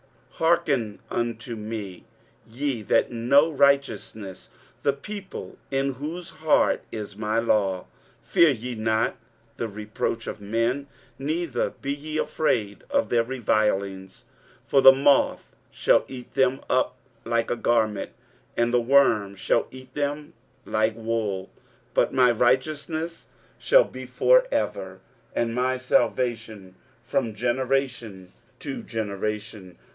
23:051:007 0.39 0.47
Hearken 0.49 0.99
unto 1.11 1.55
me, 1.55 2.03
ye 2.47 2.81
that 2.81 3.11
know 3.11 3.51
righteousness, 3.51 4.49
the 4.81 4.93
people 4.93 5.59
in 5.69 5.93
whose 5.93 6.29
heart 6.31 6.81
is 6.91 7.15
my 7.15 7.37
law; 7.37 7.85
fear 8.23 8.49
ye 8.49 8.73
not 8.73 9.17
the 9.57 9.67
reproach 9.67 10.25
of 10.25 10.41
men, 10.41 10.87
neither 11.19 11.69
be 11.69 11.93
ye 11.93 12.17
afraid 12.17 12.83
of 12.89 13.09
their 13.09 13.23
revilings. 13.23 14.25
23:051:008 14.63 14.69
For 14.69 14.81
the 14.81 14.91
moth 14.91 15.55
shall 15.69 16.05
eat 16.07 16.33
them 16.33 16.61
up 16.67 16.97
like 17.23 17.51
a 17.51 17.55
garment, 17.55 18.09
and 18.57 18.73
the 18.73 18.81
worm 18.81 19.35
shall 19.35 19.67
eat 19.69 19.93
them 19.93 20.33
like 20.65 20.95
wool: 20.95 21.51
but 21.93 22.11
my 22.11 22.31
righteousness 22.31 23.27
shall 23.59 23.83
be 23.83 24.07
for 24.07 24.47
ever, 24.51 25.01
and 25.35 25.53
my 25.53 25.77
salvation 25.77 26.73
from 27.03 27.35
generation 27.35 28.31
to 28.59 28.81
generation. 28.81 29.77